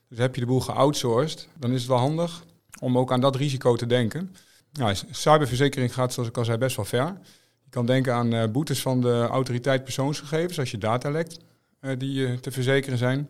Dus 0.09 0.17
heb 0.17 0.35
je 0.35 0.41
de 0.41 0.47
boel 0.47 0.59
geoutsourced, 0.59 1.47
dan 1.59 1.71
is 1.71 1.79
het 1.79 1.89
wel 1.89 1.97
handig 1.97 2.43
om 2.81 2.97
ook 2.97 3.11
aan 3.11 3.21
dat 3.21 3.35
risico 3.35 3.75
te 3.75 3.85
denken. 3.85 4.35
Nou, 4.73 4.95
cyberverzekering 5.11 5.93
gaat, 5.93 6.13
zoals 6.13 6.29
ik 6.29 6.37
al 6.37 6.45
zei, 6.45 6.57
best 6.57 6.75
wel 6.75 6.85
ver. 6.85 7.17
Je 7.63 7.69
kan 7.69 7.85
denken 7.85 8.13
aan 8.13 8.33
uh, 8.33 8.45
boetes 8.47 8.81
van 8.81 9.01
de 9.01 9.27
autoriteit 9.29 9.83
persoonsgegevens 9.83 10.59
als 10.59 10.71
je 10.71 10.77
data 10.77 11.09
lekt 11.09 11.39
uh, 11.81 11.91
die 11.97 12.39
te 12.39 12.51
verzekeren 12.51 12.97
zijn. 12.97 13.29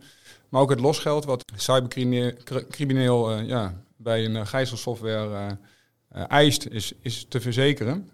Maar 0.49 0.61
ook 0.61 0.69
het 0.69 0.79
losgeld 0.79 1.25
wat 1.25 1.43
cybercrimineel 1.55 3.39
ja, 3.39 3.83
bij 3.97 4.25
een 4.25 4.47
gijzelsoftware 4.47 5.57
eist, 6.09 6.65
is, 6.65 6.93
is 7.01 7.25
te 7.29 7.41
verzekeren. 7.41 8.09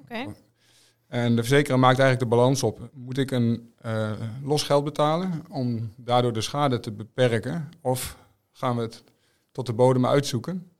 En 1.08 1.36
de 1.36 1.42
verzekeraar 1.42 1.80
maakt 1.80 2.00
eigenlijk 2.00 2.30
de 2.30 2.36
balans 2.36 2.64
op. 2.64 2.90
Moet 2.94 3.18
ik 3.18 3.32
een 3.32 3.74
uh, 3.86 4.12
los 4.44 4.64
geld 4.64 4.84
betalen 4.84 5.46
om 5.50 5.94
daardoor 5.98 6.34
de 6.34 6.42
schade 6.42 6.80
te 6.80 6.92
beperken? 6.92 7.70
Of 7.82 8.18
gaan 8.52 8.76
we 8.76 8.82
het 8.82 9.04
tot 9.52 9.66
de 9.66 9.74
bodem 9.74 10.06
uitzoeken? 10.06 10.72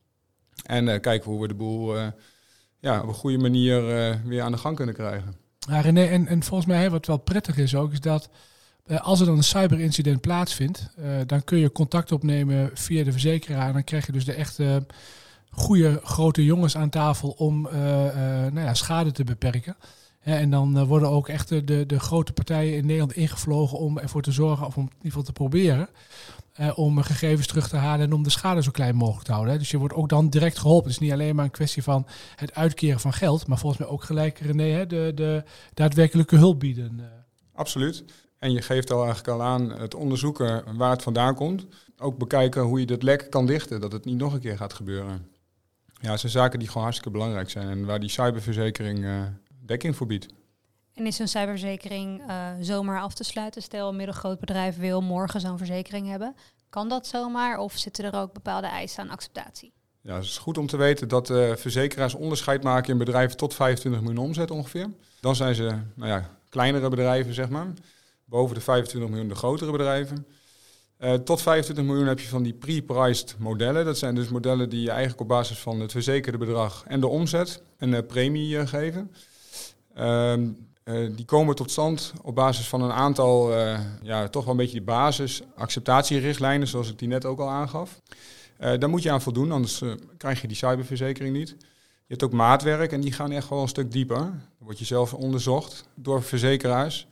En 0.64 1.02
kijken 1.02 1.32
hoe 1.32 1.42
we 1.42 1.48
de 1.48 1.54
boel 1.54 1.96
ja, 2.86 3.02
op 3.02 3.08
een 3.08 3.14
goede 3.14 3.38
manier 3.38 3.82
weer 4.26 4.42
aan 4.42 4.52
de 4.52 4.58
gang 4.58 4.76
kunnen 4.76 4.96
krijgen. 4.96 5.36
Ja, 5.60 5.80
René, 5.80 6.04
en, 6.04 6.28
en 6.28 6.44
volgens 6.44 6.70
mij 6.70 6.90
wat 6.90 7.06
wel 7.06 7.18
prettig 7.18 7.58
is 7.58 7.76
ook, 7.76 7.92
is 7.92 8.00
dat 8.00 8.30
als 8.98 9.20
er 9.20 9.26
dan 9.26 9.38
een 9.38 9.44
cyberincident 9.44 10.22
plaatsvindt, 10.22 10.90
dan 11.26 11.44
kun 11.44 11.58
je 11.58 11.72
contact 11.72 12.12
opnemen 12.12 12.70
via 12.74 13.04
de 13.04 13.12
verzekeraar. 13.12 13.68
En 13.68 13.74
dan 13.74 13.84
krijg 13.84 14.06
je 14.06 14.12
dus 14.12 14.26
de 14.26 14.34
echte 14.34 14.86
goede 15.56 16.00
grote 16.04 16.46
jongens 16.46 16.78
aan 16.78 16.90
tafel 16.90 17.30
om 17.30 17.68
eh, 17.68 18.08
eh, 18.08 18.54
nou 18.54 18.66
ja, 18.66 18.74
schade 18.74 19.12
te 19.12 19.24
beperken. 19.24 19.76
En 20.34 20.50
dan 20.50 20.78
eh, 20.78 20.88
worden 20.88 21.10
ook 21.10 21.28
echt 21.28 21.50
de, 21.50 21.86
de 21.86 22.00
grote 22.00 22.34
partijen 22.34 22.76
in 22.76 22.86
Nederland 22.86 23.14
ingevlogen 23.14 23.78
om 23.78 23.98
ervoor 23.98 24.22
te 24.22 24.32
zorgen, 24.32 24.68
of 24.68 24.78
om 24.78 24.84
in 24.84 24.90
ieder 24.90 25.08
geval 25.08 25.24
te 25.24 25.32
proberen, 25.32 25.90
om 26.76 27.02
gegevens 27.02 27.48
terug 27.48 27.68
te 27.70 27.76
halen 27.76 28.06
en 28.06 28.14
om 28.14 28.24
de 28.24 28.30
schade 28.30 28.64
zo 28.64 28.72
klein 28.72 28.96
mogelijk 28.96 29.26
te 29.26 29.32
houden. 29.32 29.60
Dus 29.60 29.72
je 29.72 29.78
wordt 29.78 29.94
ook 29.94 30.10
dan 30.10 30.30
direct 30.30 30.58
geholpen. 30.58 30.92
Het 30.92 31.02
is 31.02 31.08
niet 31.08 31.12
alleen 31.12 31.36
maar 31.36 31.46
een 31.46 31.52
kwestie 31.52 31.84
van 31.84 32.08
het 32.36 32.56
uitkeren 32.56 33.00
van 33.00 33.14
geld, 33.14 33.48
maar 33.48 33.58
volgens 33.58 33.82
mij 33.82 33.92
ook 33.92 34.04
gelijk, 34.04 34.40
René, 34.40 34.88
de, 34.88 35.12
de 35.16 35.44
daadwerkelijke 35.74 36.36
hulp 36.36 36.60
bieden. 36.60 37.02
Absoluut. 37.54 38.04
En 38.40 38.52
je 38.52 38.62
geeft 38.62 38.92
al 38.92 39.04
eigenlijk 39.04 39.28
al 39.28 39.44
aan 39.44 39.70
het 39.70 39.96
onderzoeken 39.96 40.78
waar 40.78 40.92
het 40.92 41.04
vandaan 41.04 41.36
komt. 41.36 41.66
Ook 41.98 42.18
bekijken 42.18 42.62
hoe 42.62 42.80
je 42.80 42.86
dat 42.86 43.04
lek 43.04 43.30
kan 43.30 43.46
dichten, 43.46 43.82
dat 43.82 43.92
het 43.92 44.06
niet 44.06 44.18
nog 44.18 44.34
een 44.34 44.40
keer 44.40 44.58
gaat 44.58 44.74
gebeuren. 44.74 45.28
Ja, 46.02 46.10
dat 46.10 46.20
zijn 46.20 46.32
zaken 46.32 46.60
die 46.60 46.68
gewoon 46.68 46.84
hartstikke 46.84 47.18
belangrijk 47.18 47.50
zijn 47.50 47.68
en 47.68 47.86
waar 47.86 48.00
die 48.00 48.10
cyberverzekering 48.10 49.06
dekking 49.66 49.96
voor 49.96 50.08
biedt. 50.08 50.28
En 50.94 51.06
is 51.06 51.16
zo'n 51.16 51.28
cyberverzekering 51.28 52.22
uh, 52.30 52.48
zomaar 52.62 53.02
af 53.02 53.14
te 53.14 53.24
sluiten? 53.24 53.62
Stel, 53.62 53.90
een 53.90 53.96
middelgroot 53.96 54.40
bedrijf 54.40 54.78
wil 54.78 55.02
morgen 55.02 55.40
zo'n 55.40 55.58
verzekering 55.58 56.08
hebben. 56.08 56.36
Kan 56.70 56.90
dat 56.90 57.08
zomaar 57.08 57.58
of 57.58 57.78
zitten 57.78 58.06
er 58.06 58.20
ook 58.20 58.34
bepaalde 58.34 58.68
eisen 58.68 59.04
aan 59.04 59.10
acceptatie? 59.10 59.74
Ja, 60.02 60.16
het 60.16 60.24
is 60.24 60.38
goed 60.38 60.58
om 60.58 60.68
te 60.68 60.78
weten 60.78 61.08
dat 61.08 61.30
uh, 61.30 61.56
verzekeraars 61.56 62.14
onderscheid 62.14 62.64
maken 62.64 62.92
in 62.92 62.98
bedrijven 62.98 63.38
tot 63.38 63.54
25 63.54 64.02
miljoen 64.02 64.26
omzet 64.26 64.52
ongeveer. 64.52 64.90
Dan 65.20 65.36
zijn 65.36 65.56
ze 65.56 65.64
nou 65.96 66.10
ja, 66.10 66.30
kleinere 66.50 66.90
bedrijven, 66.90 67.34
zeg 67.34 67.50
maar. 67.50 67.68
Boven 68.26 68.56
de 68.56 68.62
25 68.62 69.10
miljoen 69.10 69.30
de 69.30 69.36
grotere 69.36 69.72
bedrijven. 69.72 70.28
Uh, 71.00 71.14
tot 71.14 71.42
25 71.42 71.86
miljoen 71.86 72.08
heb 72.08 72.20
je 72.20 72.28
van 72.28 72.44
die 72.44 72.54
pre-priced 72.54 73.36
modellen. 73.40 73.86
Dat 73.86 73.98
zijn 73.98 74.16
dus 74.16 74.28
modellen 74.28 74.70
die 74.70 74.82
je 74.82 74.90
eigenlijk 74.90 75.22
op 75.22 75.28
basis 75.28 75.58
van 75.58 75.80
het 75.80 75.92
verzekerde 75.92 76.38
bedrag 76.38 76.84
en 76.88 77.00
de 77.00 77.08
omzet 77.08 77.62
een 77.78 78.06
premie 78.06 78.56
uh, 78.56 78.68
Ehm, 79.96 80.50
die 81.16 81.26
komen 81.26 81.56
tot 81.56 81.72
stand 81.72 82.14
op 82.22 82.36
basis 82.36 82.68
van 82.68 82.82
een 82.82 82.92
aantal, 82.92 83.54
ja, 84.02 84.28
toch 84.28 84.44
wel 84.44 84.52
een 84.52 84.60
beetje 84.60 84.78
die 84.78 84.86
basis 84.86 85.42
acceptatierichtlijnen, 85.56 86.68
zoals 86.68 86.90
ik 86.90 87.00
die 87.00 87.08
net 87.08 87.26
ook 87.26 87.40
al 87.40 87.50
aangaf. 87.50 88.02
daar 88.58 88.90
moet 88.90 89.04
je 89.04 89.12
aan 89.12 89.22
voldoen, 89.22 89.52
anders 89.52 89.82
krijg 90.18 90.42
je 90.42 90.48
die 90.48 90.58
cyberverzekering 90.58 91.36
niet. 91.36 91.50
Je 92.08 92.14
hebt 92.14 92.24
ook 92.24 92.32
maatwerk 92.32 92.92
en 92.92 93.02
die 93.02 93.12
gaan 93.12 93.32
echt 93.32 93.50
wel 93.50 93.62
een 93.62 93.68
stuk 93.68 93.92
dieper. 93.92 94.18
Dan 94.18 94.42
word 94.58 94.80
je 94.80 94.86
zelf 94.86 95.14
onderzocht 95.14 95.84
door 95.96 96.24
verzekeraars 96.24 97.08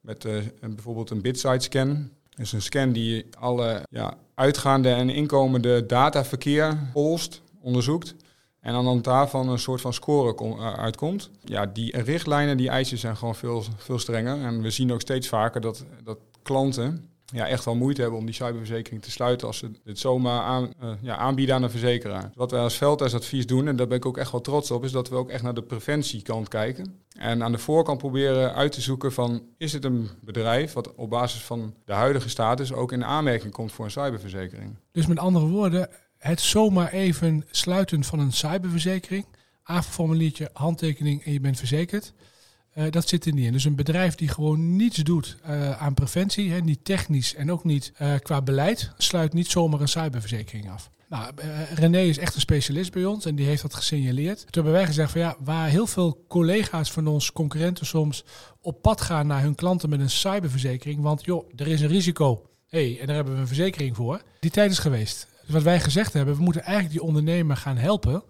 met 0.00 0.26
bijvoorbeeld 0.60 1.10
een 1.10 1.22
bitside 1.22 1.60
scan. 1.60 2.10
Dat 2.30 2.46
is 2.46 2.52
een 2.52 2.62
scan 2.62 2.92
die 2.92 3.26
alle 3.38 3.82
ja, 3.90 4.16
uitgaande 4.34 4.88
en 4.88 5.10
inkomende 5.10 5.86
dataverkeer 5.86 6.78
polst, 6.92 7.42
onderzoekt. 7.60 8.14
En 8.62 8.74
aan 8.74 8.82
de 8.82 8.88
hand 8.88 9.04
daarvan 9.04 9.48
een 9.48 9.58
soort 9.58 9.80
van 9.80 9.92
score 9.92 10.34
uh, 10.44 10.74
uitkomt. 10.74 11.30
Ja, 11.44 11.66
die 11.66 12.00
richtlijnen, 12.00 12.56
die 12.56 12.68
eisen 12.68 12.98
zijn 12.98 13.16
gewoon 13.16 13.34
veel, 13.34 13.62
veel 13.76 13.98
strenger. 13.98 14.42
En 14.42 14.62
we 14.62 14.70
zien 14.70 14.92
ook 14.92 15.00
steeds 15.00 15.28
vaker 15.28 15.60
dat, 15.60 15.84
dat 16.04 16.18
klanten 16.42 17.10
ja, 17.32 17.46
echt 17.46 17.64
wel 17.64 17.74
moeite 17.74 18.00
hebben 18.00 18.18
om 18.18 18.24
die 18.24 18.34
cyberverzekering 18.34 19.02
te 19.02 19.10
sluiten 19.10 19.46
als 19.46 19.58
ze 19.58 19.70
dit 19.84 19.98
zomaar 19.98 20.42
aan, 20.42 20.72
uh, 20.82 20.90
ja, 21.00 21.16
aanbieden 21.16 21.54
aan 21.54 21.62
een 21.62 21.70
verzekeraar. 21.70 22.30
Wat 22.34 22.50
wij 22.50 22.60
als 22.60 22.76
veldhuisadvies 22.76 23.46
doen, 23.46 23.68
en 23.68 23.76
daar 23.76 23.86
ben 23.86 23.96
ik 23.96 24.06
ook 24.06 24.18
echt 24.18 24.32
wel 24.32 24.40
trots 24.40 24.70
op, 24.70 24.84
is 24.84 24.92
dat 24.92 25.08
we 25.08 25.16
ook 25.16 25.30
echt 25.30 25.42
naar 25.42 25.54
de 25.54 25.62
preventiekant 25.62 26.48
kijken. 26.48 27.00
En 27.18 27.42
aan 27.42 27.52
de 27.52 27.58
voorkant 27.58 27.98
proberen 27.98 28.54
uit 28.54 28.72
te 28.72 28.80
zoeken 28.80 29.12
van, 29.12 29.42
is 29.56 29.72
het 29.72 29.84
een 29.84 30.08
bedrijf 30.20 30.72
wat 30.72 30.94
op 30.94 31.10
basis 31.10 31.42
van 31.42 31.74
de 31.84 31.92
huidige 31.92 32.28
status 32.28 32.72
ook 32.72 32.92
in 32.92 33.04
aanmerking 33.04 33.52
komt 33.52 33.72
voor 33.72 33.84
een 33.84 33.90
cyberverzekering? 33.90 34.76
Dus 34.92 35.06
met 35.06 35.18
andere 35.18 35.46
woorden, 35.46 35.88
het 36.22 36.40
zomaar 36.40 36.92
even 36.92 37.44
sluiten 37.50 38.04
van 38.04 38.18
een 38.18 38.32
cyberverzekering, 38.32 39.26
aanformuliertje, 39.62 40.50
handtekening 40.52 41.24
en 41.24 41.32
je 41.32 41.40
bent 41.40 41.58
verzekerd. 41.58 42.12
Uh, 42.74 42.84
dat 42.90 43.08
zit 43.08 43.24
er 43.24 43.32
niet 43.32 43.46
in. 43.46 43.52
Dus 43.52 43.64
een 43.64 43.74
bedrijf 43.74 44.14
die 44.14 44.28
gewoon 44.28 44.76
niets 44.76 44.96
doet 44.96 45.36
uh, 45.46 45.82
aan 45.82 45.94
preventie, 45.94 46.50
hè, 46.50 46.60
niet 46.60 46.84
technisch 46.84 47.34
en 47.34 47.52
ook 47.52 47.64
niet 47.64 47.92
uh, 48.02 48.14
qua 48.18 48.42
beleid, 48.42 48.90
sluit 48.96 49.32
niet 49.32 49.50
zomaar 49.50 49.80
een 49.80 49.88
cyberverzekering 49.88 50.70
af. 50.70 50.90
Nou, 51.08 51.32
René 51.74 52.00
is 52.00 52.18
echt 52.18 52.34
een 52.34 52.40
specialist 52.40 52.92
bij 52.92 53.04
ons 53.04 53.24
en 53.24 53.34
die 53.34 53.46
heeft 53.46 53.62
dat 53.62 53.74
gesignaleerd. 53.74 54.38
Toen 54.38 54.48
hebben 54.52 54.72
wij 54.72 54.86
gezegd 54.86 55.10
van 55.10 55.20
ja, 55.20 55.36
waar 55.38 55.68
heel 55.68 55.86
veel 55.86 56.24
collega's 56.28 56.92
van 56.92 57.06
ons, 57.06 57.32
concurrenten 57.32 57.86
soms, 57.86 58.24
op 58.60 58.82
pad 58.82 59.00
gaan 59.00 59.26
naar 59.26 59.42
hun 59.42 59.54
klanten 59.54 59.88
met 59.88 60.00
een 60.00 60.10
cyberverzekering, 60.10 61.00
want 61.00 61.24
joh, 61.24 61.48
er 61.56 61.68
is 61.68 61.80
een 61.80 61.88
risico. 61.88 62.42
hey, 62.68 62.98
en 63.00 63.06
daar 63.06 63.14
hebben 63.14 63.34
we 63.34 63.40
een 63.40 63.46
verzekering 63.46 63.96
voor. 63.96 64.22
Die 64.40 64.50
tijd 64.50 64.70
is 64.70 64.78
geweest. 64.78 65.30
Dus 65.52 65.62
wat 65.62 65.72
wij 65.72 65.80
gezegd 65.80 66.12
hebben, 66.12 66.36
we 66.36 66.42
moeten 66.42 66.62
eigenlijk 66.62 66.94
die 66.94 67.02
ondernemer 67.02 67.56
gaan 67.56 67.76
helpen 67.76 68.22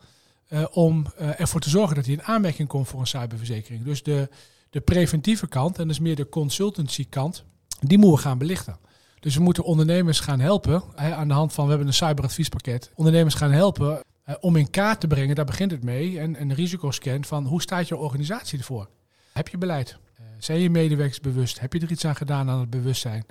uh, 0.48 0.64
om 0.70 1.06
uh, 1.20 1.40
ervoor 1.40 1.60
te 1.60 1.70
zorgen 1.70 1.96
dat 1.96 2.04
hij 2.04 2.14
in 2.14 2.22
aanmerking 2.22 2.68
komt 2.68 2.88
voor 2.88 3.00
een 3.00 3.06
cyberverzekering. 3.06 3.84
Dus 3.84 4.02
de, 4.02 4.28
de 4.70 4.80
preventieve 4.80 5.46
kant, 5.46 5.78
en 5.78 5.88
dus 5.88 5.98
meer 5.98 6.16
de 6.16 6.28
consultancy 6.28 7.08
kant, 7.08 7.44
die 7.80 7.98
moeten 7.98 8.16
we 8.16 8.28
gaan 8.28 8.38
belichten. 8.38 8.76
Dus 9.20 9.34
we 9.34 9.42
moeten 9.42 9.64
ondernemers 9.64 10.20
gaan 10.20 10.40
helpen, 10.40 10.82
aan 10.96 11.28
de 11.28 11.34
hand 11.34 11.52
van, 11.52 11.64
we 11.64 11.70
hebben 11.70 11.88
een 11.88 11.94
cyberadviespakket, 11.94 12.90
ondernemers 12.94 13.34
gaan 13.34 13.52
helpen 13.52 14.02
uh, 14.28 14.34
om 14.40 14.56
in 14.56 14.70
kaart 14.70 15.00
te 15.00 15.06
brengen, 15.06 15.34
daar 15.34 15.44
begint 15.44 15.70
het 15.70 15.82
mee, 15.82 16.18
en 16.18 16.40
een 16.40 16.54
risicoscan 16.54 17.24
van 17.24 17.46
hoe 17.46 17.62
staat 17.62 17.88
je 17.88 17.96
organisatie 17.96 18.58
ervoor? 18.58 18.88
Heb 19.32 19.48
je 19.48 19.58
beleid? 19.58 19.98
Zijn 20.42 20.60
je 20.60 20.70
medewerkers 20.70 21.20
bewust? 21.20 21.60
Heb 21.60 21.72
je 21.72 21.80
er 21.80 21.90
iets 21.90 22.04
aan 22.04 22.16
gedaan 22.16 22.50
aan 22.50 22.60
het 22.60 22.70
bewustzijn? 22.70 23.26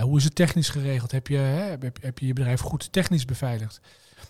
hoe 0.00 0.18
is 0.18 0.24
het 0.24 0.34
technisch 0.34 0.68
geregeld? 0.68 1.10
Heb 1.10 1.26
je, 1.26 1.36
hè, 1.36 1.76
heb, 2.00 2.18
je 2.18 2.26
je 2.26 2.32
bedrijf 2.32 2.60
goed 2.60 2.92
technisch 2.92 3.24
beveiligd? 3.24 3.80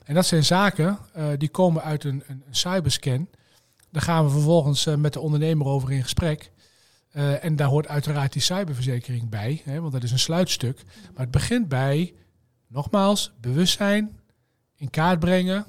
En 0.04 0.14
dat 0.14 0.26
zijn 0.26 0.44
zaken 0.44 0.98
uh, 1.16 1.26
die 1.38 1.48
komen 1.48 1.82
uit 1.82 2.04
een, 2.04 2.22
een, 2.26 2.44
cyberscan. 2.50 3.28
Daar 3.90 4.02
gaan 4.02 4.24
we 4.24 4.30
vervolgens 4.30 4.86
uh, 4.86 4.94
met 4.94 5.12
de 5.12 5.20
ondernemer 5.20 5.66
over 5.66 5.92
in 5.92 6.02
gesprek. 6.02 6.52
En 7.40 7.56
daar 7.56 7.68
hoort 7.68 7.88
uiteraard 7.88 8.32
die 8.32 8.42
cyberverzekering 8.42 9.28
bij, 9.28 9.62
hè, 9.64 9.80
want 9.80 9.92
dat 9.92 10.02
is 10.02 10.12
een 10.12 10.18
sluitstuk. 10.18 10.82
Maar 11.12 11.22
het 11.22 11.30
begint 11.30 11.68
bij, 11.68 12.14
nogmaals, 12.68 13.32
bewustzijn, 13.40 14.20
in 14.76 14.90
kaart 14.90 15.20
brengen. 15.20 15.66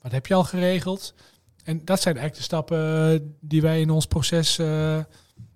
Wat 0.00 0.12
heb 0.12 0.26
je 0.26 0.34
al 0.34 0.44
geregeld? 0.44 1.14
En 1.64 1.84
dat 1.84 2.00
zijn 2.00 2.16
eigenlijk 2.16 2.36
de 2.36 2.42
stappen 2.42 3.36
die 3.40 3.62
wij 3.62 3.80
in 3.80 3.90
ons 3.90 4.06
proces 4.06 4.58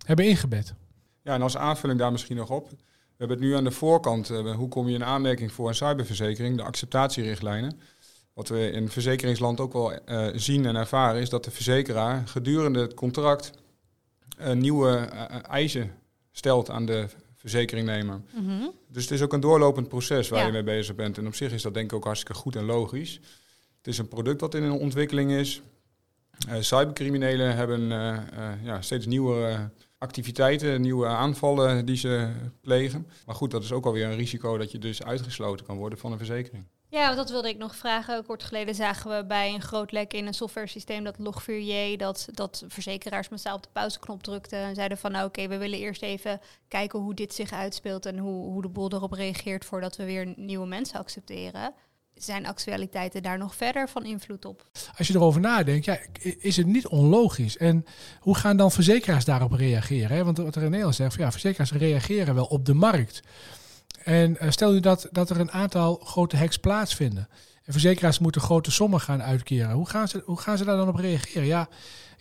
hebben 0.09 0.27
ingebed. 0.27 0.75
Ja, 1.23 1.35
en 1.35 1.43
als 1.43 1.57
aanvulling 1.57 1.99
daar 1.99 2.13
misschien 2.13 2.37
nog 2.37 2.51
op. 2.51 2.71
We 2.71 2.77
hebben 3.17 3.37
het 3.37 3.47
nu 3.47 3.55
aan 3.55 3.65
de 3.65 3.71
voorkant. 3.71 4.29
hoe 4.29 4.69
kom 4.69 4.89
je 4.89 4.95
in 4.95 5.05
aanmerking 5.05 5.53
voor 5.53 5.69
een 5.69 5.75
cyberverzekering? 5.75 6.57
De 6.57 6.63
acceptatierichtlijnen. 6.63 7.81
Wat 8.33 8.49
we 8.49 8.71
in 8.71 8.89
verzekeringsland 8.89 9.61
ook 9.61 9.73
wel 9.73 9.93
uh, 9.93 10.29
zien 10.35 10.67
en 10.67 10.77
ervaren 10.77 11.21
is 11.21 11.29
dat 11.29 11.45
de 11.45 11.51
verzekeraar 11.51 12.29
gedurende 12.29 12.81
het 12.81 12.95
contract 12.95 13.51
uh, 14.41 14.53
nieuwe 14.53 15.09
uh, 15.13 15.25
eisen 15.49 15.93
stelt 16.33 16.71
aan 16.71 16.87
de 16.87 17.07
verzekeringnemer. 17.35 18.21
Mm 18.35 18.47
-hmm. 18.47 18.73
Dus 18.89 19.03
het 19.03 19.13
is 19.13 19.23
ook 19.23 19.33
een 19.33 19.41
doorlopend 19.41 19.89
proces 19.89 20.29
waar 20.29 20.41
ja. 20.41 20.47
je 20.47 20.53
mee 20.53 20.63
bezig 20.63 20.95
bent. 20.95 21.19
En 21.19 21.27
op 21.27 21.35
zich 21.35 21.53
is 21.53 21.63
dat 21.63 21.75
denk 21.75 21.91
ik 21.91 21.97
ook 21.97 22.05
hartstikke 22.05 22.41
goed 22.41 22.57
en 22.57 22.65
logisch. 22.65 23.21
Het 23.77 23.87
is 23.87 23.99
een 23.99 24.09
product 24.09 24.41
dat 24.41 24.55
in 24.55 24.63
een 24.63 24.73
ontwikkeling 24.73 25.31
is. 25.31 25.63
cybercriminelen 26.61 27.57
hebben 27.57 27.89
ja, 28.63 28.81
steeds 28.81 29.07
nieuwe 29.07 29.71
activiteiten, 29.99 30.81
nieuwe 30.81 31.07
aanvallen 31.07 31.87
die 31.87 31.97
ze 31.97 32.33
plegen. 32.61 33.07
Maar 33.27 33.35
goed, 33.35 33.51
dat 33.51 33.63
is 33.63 33.73
ook 33.73 33.87
alweer 33.87 34.07
een 34.07 34.17
risico 34.17 34.59
dat 34.59 34.71
je 34.71 34.79
dus 34.79 35.03
uitgesloten 35.03 35.67
kan 35.67 35.77
worden 35.77 35.99
van 35.99 36.13
een 36.13 36.19
verzekering. 36.19 36.65
Ja, 36.91 37.15
dat 37.15 37.31
wilde 37.31 37.49
ik 37.49 37.59
nog 37.59 37.77
vragen. 37.77 38.27
Kort 38.27 38.43
geleden 38.43 38.75
zagen 38.75 39.17
we 39.17 39.27
bij 39.27 39.55
een 39.55 39.63
groot 39.63 39.93
lek 39.93 40.13
in 40.13 40.27
een 40.27 40.35
software 40.35 40.67
systeem 40.67 41.05
dat 41.05 41.17
Log4j, 41.19 41.97
dat, 41.97 42.29
dat 42.33 42.65
verzekeraars 42.69 43.29
massaal 43.29 43.57
op 43.57 43.63
de 43.63 43.69
pauzeknop 43.73 44.23
drukten 44.23 44.59
en 44.59 44.75
zeiden 44.75 44.99
van 44.99 45.13
nou 45.13 45.27
oké, 45.27 45.49
we 45.49 45.59
willen 45.59 45.79
eerst 45.79 46.03
even 46.03 46.41
kijken 46.69 46.99
hoe 46.99 47.15
dit 47.15 47.35
zich 47.35 47.53
uitspeelt 47.53 48.07
en 48.07 48.19
hoe, 48.19 48.45
hoe 48.45 48.63
de 48.63 48.69
boel 48.69 48.93
erop 48.93 49.13
reageert 49.13 49.65
voordat 49.65 49.97
we 49.97 50.05
weer 50.05 50.33
nieuwe 50.37 50.67
mensen 50.67 50.99
accepteren. 50.99 51.75
Zijn 52.19 52.47
actualiteiten 52.47 53.23
daar 53.23 53.39
nog 53.39 53.55
verder 53.55 53.89
van 53.89 54.05
invloed 54.05 54.45
op? 54.45 54.67
Als 54.97 55.07
je 55.07 55.15
erover 55.15 55.41
nadenkt, 55.41 55.85
ja, 55.85 55.99
is 56.39 56.57
het 56.57 56.67
niet 56.67 56.87
onlogisch. 56.87 57.57
En 57.57 57.85
hoe 58.21 58.37
gaan 58.37 58.57
dan 58.57 58.73
verzekeraars 58.73 59.25
daarop 59.25 59.53
reageren? 59.53 60.17
Hè? 60.17 60.25
Want 60.25 60.39
wat 60.39 60.57
René 60.57 60.85
al 60.85 60.93
zegt, 60.93 61.15
ja, 61.15 61.31
verzekeraars 61.31 61.73
reageren 61.73 62.35
wel 62.35 62.45
op 62.45 62.65
de 62.65 62.75
markt. 62.75 63.23
En 64.03 64.37
uh, 64.43 64.51
stel 64.51 64.73
nu 64.73 64.81
dat, 64.81 65.09
dat 65.11 65.31
er 65.31 65.41
een 65.41 65.51
aantal 65.51 65.97
grote 65.97 66.37
hacks 66.37 66.57
plaatsvinden. 66.57 67.29
En 67.65 67.73
verzekeraars 67.73 68.19
moeten 68.19 68.41
grote 68.41 68.71
sommen 68.71 69.01
gaan 69.01 69.23
uitkeren. 69.23 69.71
Hoe 69.71 69.89
gaan 69.89 70.09
ze, 70.09 70.23
hoe 70.25 70.41
gaan 70.41 70.59
ze 70.59 70.65
daar 70.65 70.77
dan 70.77 70.89
op 70.89 70.97
reageren? 70.97 71.47
Ja, 71.47 71.69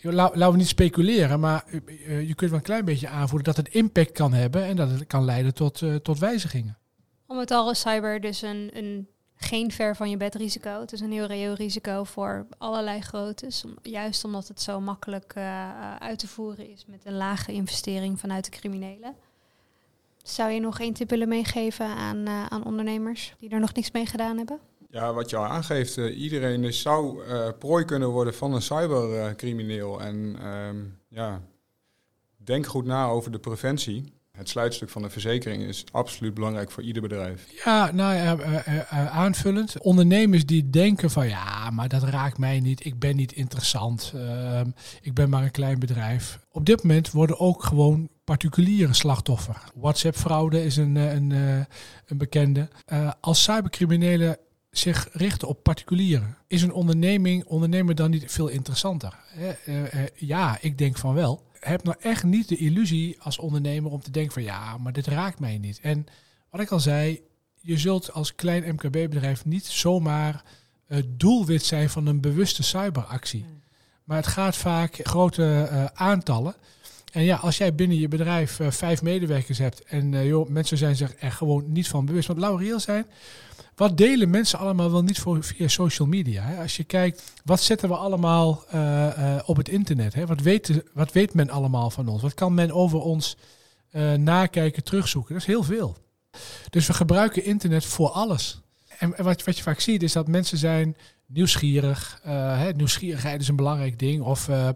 laten 0.00 0.50
we 0.50 0.56
niet 0.56 0.68
speculeren, 0.68 1.40
maar 1.40 1.64
uh, 1.70 2.28
je 2.28 2.34
kunt 2.34 2.50
wel 2.50 2.58
een 2.58 2.64
klein 2.64 2.84
beetje 2.84 3.08
aanvoeren 3.08 3.44
dat 3.44 3.56
het 3.56 3.68
impact 3.68 4.12
kan 4.12 4.32
hebben 4.32 4.64
en 4.64 4.76
dat 4.76 4.90
het 4.90 5.06
kan 5.06 5.24
leiden 5.24 5.54
tot, 5.54 5.80
uh, 5.80 5.94
tot 5.94 6.18
wijzigingen. 6.18 6.78
Om 7.26 7.38
het 7.38 7.50
al 7.50 7.70
is 7.70 7.80
cyber 7.80 8.20
dus 8.20 8.42
een, 8.42 8.70
een 8.72 9.08
geen 9.38 9.72
ver 9.72 9.96
van 9.96 10.10
je 10.10 10.16
bed 10.16 10.34
risico. 10.34 10.80
Het 10.80 10.92
is 10.92 11.00
een 11.00 11.12
heel 11.12 11.26
reëel 11.26 11.54
risico 11.54 12.04
voor 12.04 12.46
allerlei 12.58 13.00
groottes. 13.00 13.64
Juist 13.82 14.24
omdat 14.24 14.48
het 14.48 14.60
zo 14.60 14.80
makkelijk 14.80 15.36
uit 15.98 16.18
te 16.18 16.28
voeren 16.28 16.70
is 16.70 16.84
met 16.86 17.04
een 17.04 17.16
lage 17.16 17.52
investering 17.52 18.20
vanuit 18.20 18.44
de 18.44 18.50
criminelen. 18.50 19.14
Zou 20.22 20.50
je 20.50 20.60
nog 20.60 20.80
één 20.80 20.92
tip 20.92 21.10
willen 21.10 21.28
meegeven 21.28 21.86
aan, 21.86 22.16
uh, 22.16 22.46
aan 22.46 22.64
ondernemers 22.64 23.34
die 23.38 23.50
er 23.50 23.60
nog 23.60 23.72
niks 23.72 23.90
mee 23.90 24.06
gedaan 24.06 24.36
hebben? 24.36 24.58
Ja, 24.90 25.12
wat 25.12 25.30
je 25.30 25.36
al 25.36 25.44
aangeeft, 25.44 25.96
iedereen 25.96 26.72
zou 26.72 27.22
prooi 27.52 27.84
kunnen 27.84 28.08
worden 28.08 28.34
van 28.34 28.54
een 28.54 28.62
cybercrimineel. 28.62 30.00
en 30.00 30.46
um, 30.46 30.98
ja, 31.08 31.42
denk 32.36 32.66
goed 32.66 32.84
na 32.84 33.06
over 33.06 33.32
de 33.32 33.38
preventie. 33.38 34.17
Het 34.38 34.48
sluitstuk 34.48 34.90
van 34.90 35.02
een 35.02 35.10
verzekering 35.10 35.62
is 35.62 35.84
absoluut 35.90 36.34
belangrijk 36.34 36.70
voor 36.70 36.82
ieder 36.82 37.02
bedrijf. 37.02 37.46
Ja, 37.64 37.90
nou 37.92 38.14
ja, 38.14 38.36
uh, 38.36 39.16
aanvullend. 39.16 39.80
Ondernemers 39.80 40.46
die 40.46 40.70
denken 40.70 41.10
van 41.10 41.28
ja, 41.28 41.70
maar 41.70 41.88
dat 41.88 42.02
raakt 42.02 42.38
mij 42.38 42.60
niet. 42.60 42.84
Ik 42.84 42.98
ben 42.98 43.16
niet 43.16 43.32
interessant. 43.32 44.12
Ehm, 44.14 44.70
ik 45.02 45.14
ben 45.14 45.30
maar 45.30 45.42
een 45.42 45.50
klein 45.50 45.78
bedrijf. 45.78 46.38
Op 46.50 46.66
dit 46.66 46.82
moment 46.82 47.10
worden 47.10 47.38
ook 47.38 47.64
gewoon 47.64 48.08
particuliere 48.24 48.94
slachtoffer. 48.94 49.56
WhatsApp-fraude 49.74 50.64
is 50.64 50.76
een, 50.76 50.96
een, 50.96 51.30
een 52.06 52.18
bekende. 52.18 52.68
als 53.20 53.42
cybercriminelen 53.42 54.36
zich 54.70 55.08
richten 55.12 55.48
op 55.48 55.62
particulieren, 55.62 56.36
is 56.46 56.62
een 56.62 56.72
onderneming, 56.72 57.44
ondernemer 57.44 57.94
dan 57.94 58.10
niet 58.10 58.32
veel 58.32 58.48
interessanter? 58.48 59.14
ja, 60.14 60.58
ik 60.60 60.78
denk 60.78 60.96
van 60.96 61.14
wel 61.14 61.46
heb 61.68 61.84
nou 61.84 61.96
echt 62.00 62.24
niet 62.24 62.48
de 62.48 62.56
illusie 62.56 63.16
als 63.20 63.38
ondernemer 63.38 63.90
om 63.90 64.00
te 64.00 64.10
denken 64.10 64.32
van 64.32 64.42
ja, 64.42 64.78
maar 64.78 64.92
dit 64.92 65.06
raakt 65.06 65.38
mij 65.38 65.58
niet. 65.58 65.80
En 65.80 66.06
wat 66.50 66.60
ik 66.60 66.70
al 66.70 66.80
zei, 66.80 67.20
je 67.60 67.78
zult 67.78 68.12
als 68.12 68.34
klein 68.34 68.74
MKB-bedrijf 68.74 69.44
niet 69.44 69.66
zomaar 69.66 70.44
het 70.86 71.20
doelwit 71.20 71.64
zijn 71.64 71.90
van 71.90 72.06
een 72.06 72.20
bewuste 72.20 72.62
cyberactie. 72.62 73.46
Maar 74.04 74.16
het 74.16 74.26
gaat 74.26 74.56
vaak 74.56 75.00
grote 75.02 75.68
uh, 75.72 75.84
aantallen. 75.84 76.54
En 77.12 77.22
ja, 77.22 77.36
als 77.36 77.58
jij 77.58 77.74
binnen 77.74 77.98
je 77.98 78.08
bedrijf 78.08 78.58
uh, 78.58 78.70
vijf 78.70 79.02
medewerkers 79.02 79.58
hebt 79.58 79.82
en 79.84 80.12
uh, 80.12 80.26
joh, 80.26 80.48
mensen 80.48 80.78
zijn 80.78 80.96
zich 80.96 81.14
er 81.18 81.32
gewoon 81.32 81.72
niet 81.72 81.88
van 81.88 82.04
bewust. 82.04 82.26
Want 82.26 82.38
lauriel 82.38 82.80
zijn, 82.80 83.06
wat 83.74 83.96
delen 83.96 84.30
mensen 84.30 84.58
allemaal 84.58 84.90
wel 84.90 85.02
niet 85.02 85.18
voor, 85.18 85.44
via 85.44 85.68
social 85.68 86.08
media? 86.08 86.42
Hè? 86.42 86.62
Als 86.62 86.76
je 86.76 86.84
kijkt, 86.84 87.32
wat 87.44 87.60
zetten 87.62 87.88
we 87.88 87.96
allemaal 87.96 88.64
uh, 88.74 89.38
op 89.44 89.56
het 89.56 89.68
internet? 89.68 90.14
Hè? 90.14 90.26
Wat, 90.26 90.40
weet, 90.40 90.82
wat 90.94 91.12
weet 91.12 91.34
men 91.34 91.50
allemaal 91.50 91.90
van 91.90 92.08
ons? 92.08 92.22
Wat 92.22 92.34
kan 92.34 92.54
men 92.54 92.72
over 92.72 93.00
ons 93.00 93.36
nakijken, 94.16 94.84
terugzoeken? 94.84 95.32
Dat 95.32 95.42
is 95.42 95.48
heel 95.48 95.62
veel. 95.62 95.96
Dus 96.70 96.86
we 96.86 96.92
gebruiken 96.94 97.44
internet 97.44 97.84
voor 97.84 98.08
alles. 98.08 98.60
En 98.98 99.14
wat, 99.22 99.44
wat 99.44 99.56
je 99.56 99.62
vaak 99.62 99.80
ziet 99.80 100.02
is 100.02 100.12
dat 100.12 100.28
mensen 100.28 100.58
zijn 100.58 100.96
nieuwsgierig. 101.32 102.20
Hè? 102.22 102.72
Nieuwsgierigheid 102.72 103.40
is 103.40 103.48
een 103.48 103.56
belangrijk 103.56 103.98
ding. 103.98 104.22
Of 104.22 104.46
ja, 104.46 104.74